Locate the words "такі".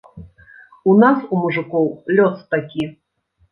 2.57-2.91